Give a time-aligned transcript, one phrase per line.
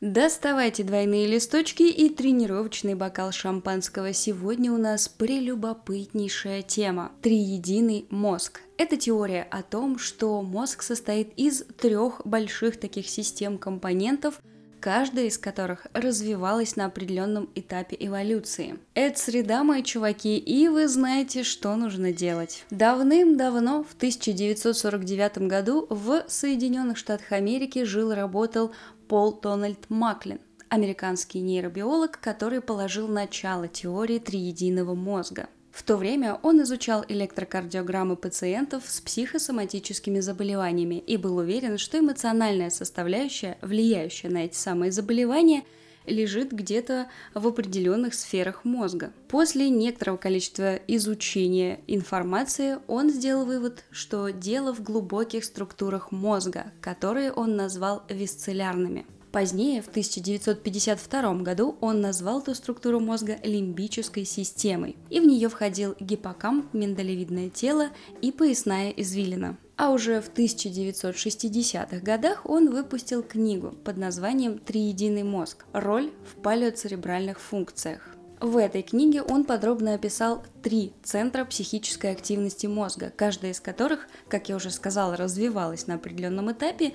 [0.00, 4.14] Доставайте двойные листочки и тренировочный бокал шампанского.
[4.14, 8.62] Сегодня у нас прелюбопытнейшая тема– триединый мозг.
[8.78, 14.40] Это теория о том, что мозг состоит из трех больших таких систем компонентов,
[14.80, 18.78] каждая из которых развивалась на определенном этапе эволюции.
[18.94, 22.64] Это среда, мои чуваки, и вы знаете, что нужно делать.
[22.70, 28.72] Давным-давно, в 1949 году, в Соединенных Штатах Америки жил работал
[29.10, 30.38] Пол Дональд Маклин,
[30.68, 35.48] американский нейробиолог, который положил начало теории триединого мозга.
[35.72, 42.70] В то время он изучал электрокардиограммы пациентов с психосоматическими заболеваниями и был уверен, что эмоциональная
[42.70, 45.64] составляющая, влияющая на эти самые заболевания,
[46.06, 49.12] лежит где-то в определенных сферах мозга.
[49.28, 57.32] После некоторого количества изучения информации он сделал вывод, что дело в глубоких структурах мозга, которые
[57.32, 59.06] он назвал висцелярными.
[59.32, 65.94] Позднее, в 1952 году, он назвал эту структуру мозга лимбической системой, и в нее входил
[66.00, 67.90] гиппокамп, миндалевидное тело
[68.20, 69.56] и поясная извилина.
[69.82, 75.64] А уже в 1960-х годах он выпустил книгу под названием «Триединый мозг.
[75.72, 78.14] Роль в палеоцеребральных функциях».
[78.40, 84.50] В этой книге он подробно описал три центра психической активности мозга, каждая из которых, как
[84.50, 86.92] я уже сказала, развивалась на определенном этапе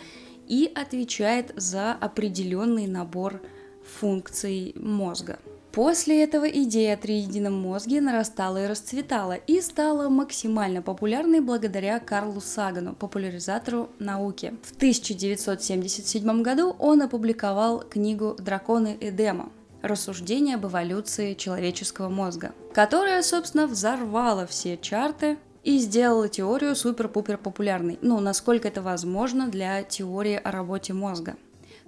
[0.48, 3.42] и отвечает за определенный набор
[3.84, 5.40] функций мозга.
[5.76, 12.40] После этого идея о триедином мозге нарастала и расцветала, и стала максимально популярной благодаря Карлу
[12.40, 14.56] Сагану, популяризатору науки.
[14.64, 19.52] В 1977 году он опубликовал книгу «Драконы Эдема»,
[19.82, 28.00] рассуждение об эволюции человеческого мозга, которая, собственно, взорвала все чарты и сделала теорию супер-пупер популярной.
[28.02, 31.36] Ну, насколько это возможно для теории о работе мозга.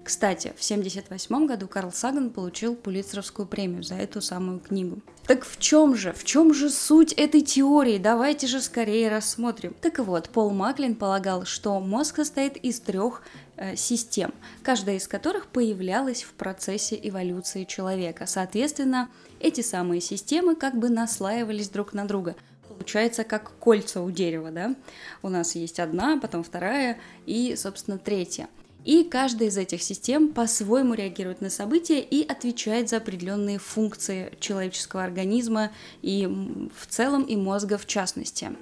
[0.03, 5.01] Кстати, в 1978 году Карл Саган получил Пулитцеровскую премию за эту самую книгу.
[5.25, 7.97] Так в чем же, в чем же суть этой теории?
[7.97, 9.75] Давайте же скорее рассмотрим.
[9.81, 13.21] Так вот, Пол Маклин полагал, что мозг состоит из трех
[13.57, 14.33] э, систем,
[14.63, 18.25] каждая из которых появлялась в процессе эволюции человека.
[18.25, 19.09] Соответственно,
[19.41, 22.35] эти самые системы как бы наслаивались друг на друга
[22.77, 24.75] получается как кольца у дерева, да?
[25.23, 28.47] У нас есть одна, потом вторая и, собственно, третья.
[28.87, 35.03] И каждая из этих систем по-своему реагирует на события и отвечает за определенные функции человеческого
[35.03, 38.55] организма и в целом и мозга в частности.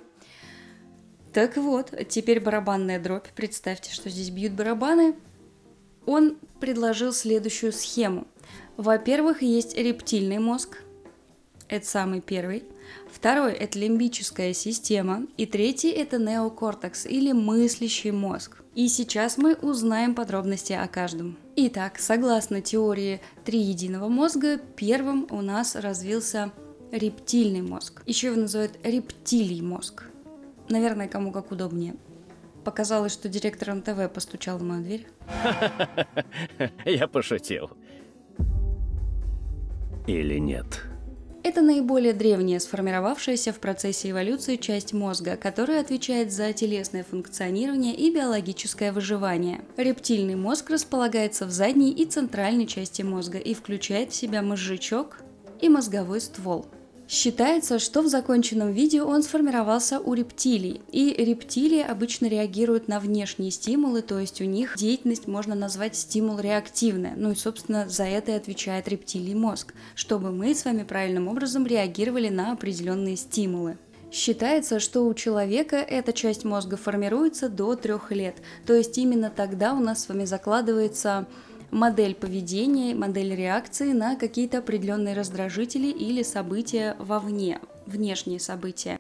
[1.32, 3.28] Так вот, теперь барабанная дробь.
[3.36, 5.14] Представьте, что здесь бьют барабаны.
[6.08, 8.26] Он предложил следующую схему.
[8.78, 10.82] Во-первых, есть рептильный мозг.
[11.68, 12.64] Это самый первый.
[13.12, 15.28] Второй– это лимбическая система.
[15.38, 18.65] И третий– это неокортекс или мыслящий мозг.
[18.76, 21.38] И сейчас мы узнаем подробности о каждом.
[21.56, 26.52] Итак, согласно теории триединого мозга, первым у нас развился
[26.92, 28.04] рептильный мозг.
[28.06, 30.04] Еще его называют рептилий мозг.
[30.68, 31.96] Наверное, кому как удобнее.
[32.66, 35.08] Показалось, что директор МТВ постучал в мою дверь.
[36.86, 37.70] Я пошутил.
[40.06, 40.84] Или нет?
[41.46, 48.12] Это наиболее древняя сформировавшаяся в процессе эволюции часть мозга, которая отвечает за телесное функционирование и
[48.12, 49.62] биологическое выживание.
[49.78, 55.20] Рептильный мозг располагается в задней и центральной части мозга и включает в себя мозжечок
[55.62, 56.66] и мозговой ствол.
[57.08, 63.52] Считается, что в законченном виде он сформировался у рептилий, и рептилии обычно реагируют на внешние
[63.52, 68.32] стимулы, то есть у них деятельность можно назвать стимул реактивная, ну и, собственно, за это
[68.32, 73.78] и отвечает рептилий мозг, чтобы мы с вами правильным образом реагировали на определенные стимулы.
[74.12, 79.74] Считается, что у человека эта часть мозга формируется до трех лет, то есть именно тогда
[79.74, 81.28] у нас с вами закладывается
[81.76, 88.98] модель поведения, модель реакции на какие-то определенные раздражители или события вовне, внешние события.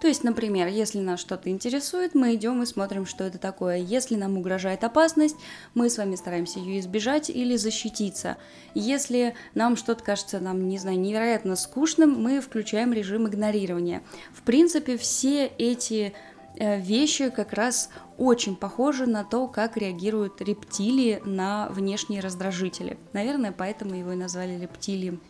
[0.00, 3.76] То есть, например, если нас что-то интересует, мы идем и смотрим, что это такое.
[3.76, 5.36] Если нам угрожает опасность,
[5.74, 8.36] мы с вами стараемся ее избежать или защититься.
[8.74, 14.02] Если нам что-то кажется, нам, не знаю, невероятно скучным, мы включаем режим игнорирования.
[14.32, 16.14] В принципе, все эти
[16.58, 22.98] вещи как раз очень похожи на то, как реагируют рептилии на внешние раздражители.
[23.12, 25.20] Наверное, поэтому его и назвали рептилием,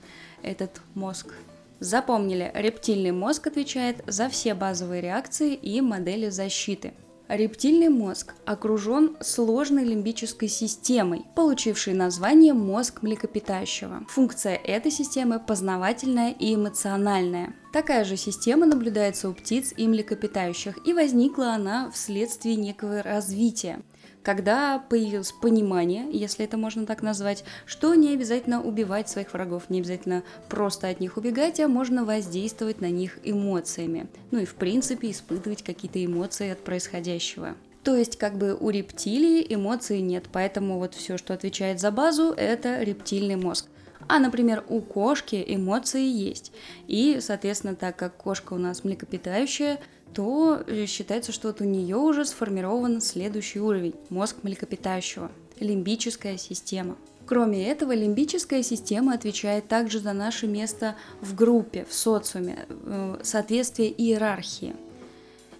[0.42, 1.34] этот мозг.
[1.80, 6.94] Запомнили, рептильный мозг отвечает за все базовые реакции и модели защиты.
[7.32, 14.04] Рептильный мозг окружен сложной лимбической системой, получившей название мозг млекопитающего.
[14.10, 17.54] Функция этой системы познавательная и эмоциональная.
[17.72, 23.80] Такая же система наблюдается у птиц и млекопитающих, и возникла она вследствие некого развития.
[24.22, 29.80] Когда появилось понимание, если это можно так назвать, что не обязательно убивать своих врагов, не
[29.80, 34.06] обязательно просто от них убегать, а можно воздействовать на них эмоциями.
[34.30, 37.54] Ну и в принципе испытывать какие-то эмоции от происходящего.
[37.82, 42.32] То есть, как бы у рептилии эмоций нет, поэтому вот все, что отвечает за базу,
[42.32, 43.66] это рептильный мозг.
[44.08, 46.52] А, например, у кошки эмоции есть.
[46.86, 49.80] И, соответственно, так как кошка у нас млекопитающая,
[50.14, 56.96] то э, считается, что вот у нее уже сформирован следующий уровень– мозг млекопитающего, лимбическая система.
[57.26, 63.90] Кроме этого, лимбическая система отвечает также за наше место в группе, в социуме, э, соответствие
[63.90, 64.74] иерархии.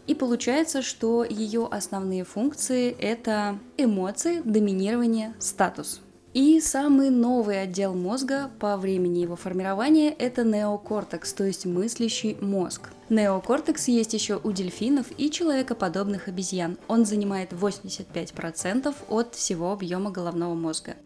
[0.06, 6.00] И получается, что ее основные функции– это эмоции, доминирование, статус–
[6.34, 12.88] и самый новый отдел мозга по времени его формирования– это неокортекс, то есть мыслящий мозг.
[13.10, 16.78] Неокортекс есть еще у дельфинов и человекоподобных обезьян.
[16.88, 20.96] Он занимает 85% от всего объема головного мозга.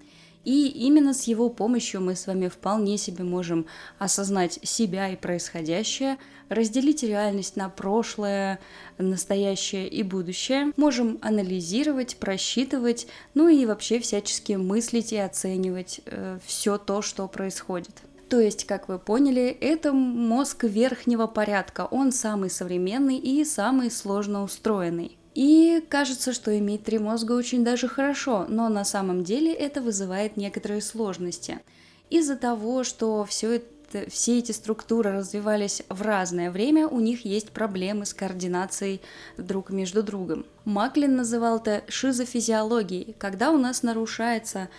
[0.46, 3.66] И именно с его помощью мы с вами вполне себе можем
[3.98, 8.60] осознать себя и происходящее, разделить реальность на прошлое,
[8.96, 16.78] настоящее и будущее, можем анализировать, просчитывать, ну и вообще всячески мыслить и оценивать э, все
[16.78, 18.02] то, что происходит.
[18.28, 24.44] То есть, как вы поняли, это мозг верхнего порядка, он самый современный и самый сложно
[24.44, 25.18] устроенный.
[25.36, 30.38] И кажется, что иметь три мозга очень даже хорошо, но на самом деле это вызывает
[30.38, 31.60] некоторые сложности.
[32.08, 33.66] Из-за того, что все это
[34.08, 39.02] все эти структуры развивались в разное время, у них есть проблемы с координацией
[39.36, 40.46] друг между другом.
[40.64, 44.70] Маклин называл это шизофизиологией, когда у нас нарушается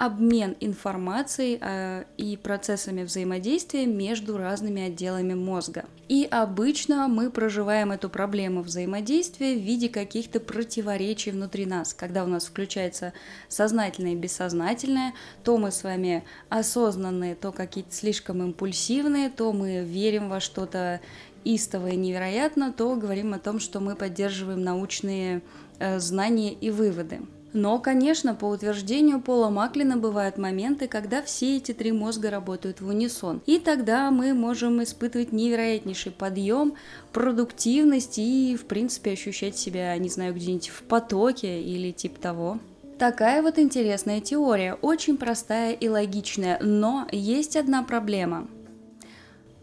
[0.00, 5.84] обмен информацией э, и процессами взаимодействия между разными отделами мозга.
[6.08, 11.92] И обычно мы проживаем эту проблему взаимодействия в виде каких-то противоречий внутри нас.
[11.92, 13.12] Когда у нас включается
[13.48, 15.12] сознательное и бессознательное,
[15.44, 21.02] то мы с вами осознанные, то какие-то слишком импульсивные, то мы верим во что-то
[21.44, 25.42] истовое невероятно, то говорим о том, что мы поддерживаем научные
[25.78, 27.20] э, знания и выводы.
[27.52, 32.88] Но, конечно, по утверждению Пола Маклина бывают моменты, когда все эти три мозга работают в
[32.88, 33.42] унисон.
[33.46, 36.74] И тогда мы можем испытывать невероятнейший подъем,
[37.12, 42.58] продуктивность и, в принципе, ощущать себя, не знаю, где-нибудь в потоке или типа того.
[42.98, 48.46] Такая вот интересная теория, очень простая и логичная, но есть одна проблема.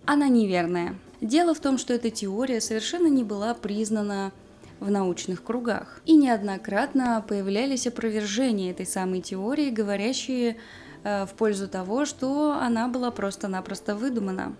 [0.05, 0.95] Она неверная.
[1.21, 4.31] Дело в том, что эта теория совершенно не была признана
[4.79, 6.01] в научных кругах.
[6.05, 10.57] И неоднократно появлялись опровержения этой самой теории, говорящие
[11.03, 14.55] э, в пользу того, что она была просто-напросто выдумана.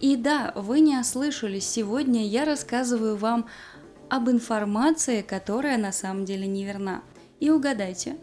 [0.00, 3.46] И да, вы не ослышались, сегодня я рассказываю вам
[4.10, 7.02] об информации, которая на самом деле неверна.
[7.40, 8.16] И угадайте,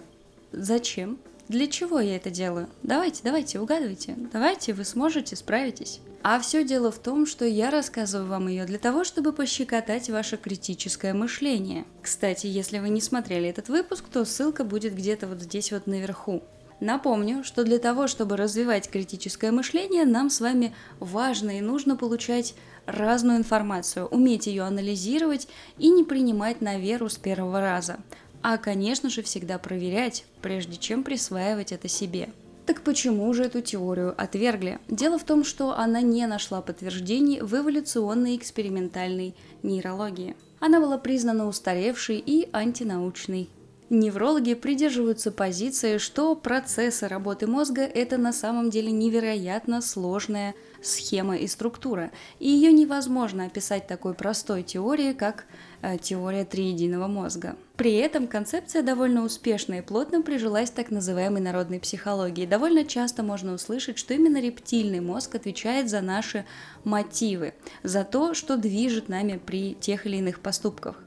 [0.52, 1.20] зачем?
[1.51, 2.69] Для чего я это делаю?
[2.81, 4.15] Давайте, давайте, угадывайте.
[4.31, 6.00] Давайте, вы сможете, справитесь.
[6.24, 10.38] А все дело в том, что я рассказываю вам ее для того, чтобы пощекотать ваше
[10.38, 11.83] критическое мышление.
[12.01, 16.42] Кстати, если вы не смотрели этот выпуск, то ссылка будет где-то вот здесь вот наверху.
[16.80, 22.56] Напомню, что для того, чтобы развивать критическое мышление, нам с вами важно и нужно получать
[22.86, 27.97] разную информацию, уметь ее анализировать и не принимать на веру с первого раза.
[28.44, 32.30] А, конечно же, всегда проверять, прежде чем присваивать это себе.
[32.66, 34.80] Так почему же эту теорию отвергли?
[34.88, 40.36] Дело в том, что она не нашла подтверждений в эволюционной экспериментальной нейрологии.
[40.60, 43.50] Она была признана устаревшей и антинаучной.
[43.90, 51.47] Неврологи придерживаются позиции, что процессы работы мозга– это на самом деле невероятно сложная схема и
[51.47, 55.45] структура, и ее невозможно описать такой простой теорией, как
[55.81, 57.56] э, теория триединого мозга.
[57.76, 62.45] При этом концепция довольно успешно и плотно прижилась так называемой народной психологии.
[62.45, 66.45] Довольно часто можно услышать, что именно рептильный мозг отвечает за наши
[66.83, 71.04] мотивы, за то, что движет нами при тех или иных поступках.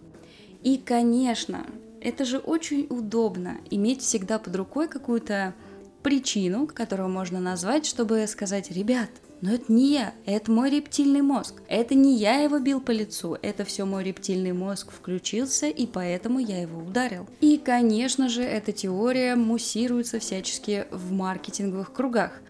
[0.63, 1.67] И, конечно,
[2.01, 5.55] это же очень удобно иметь всегда под рукой какую-то
[6.03, 9.09] причину, которую можно назвать, чтобы сказать, ребят,
[9.45, 11.57] но это не я, это мой рептильный мозг.
[11.69, 16.39] Это не я его бил по лицу, это все мой рептильный мозг включился, и поэтому
[16.39, 17.27] я его ударил.
[17.43, 22.33] И, конечно же, эта теория муссируется всячески в маркетинговых кругах–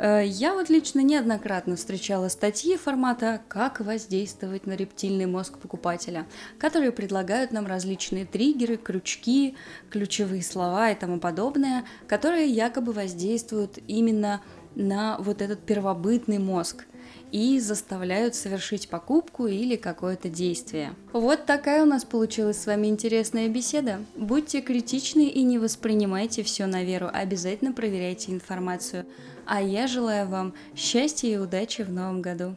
[0.00, 6.26] Э, я вот лично неоднократно встречала статьи формата «Как воздействовать на рептильный мозг покупателя»,
[6.58, 9.56] которые предлагают нам различные триггеры, крючки,
[9.90, 14.40] ключевые слова и тому подобное, которые якобы воздействуют именно
[14.74, 16.86] на вот этот первобытный мозг.
[17.32, 20.94] и заставляют совершить покупку или какое-то действие.
[21.12, 24.00] Вот такая у нас получилась с вами интересная беседа.
[24.16, 29.06] Будьте критичны и не воспринимайте все на веру, обязательно проверяйте информацию.
[29.46, 32.56] А я желаю вам счастья и удачи в новом году.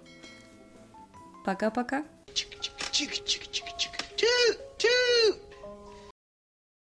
[1.45, 2.03] Пока-пока.
[2.33, 3.72] Чик-чик-чик-чик-чик.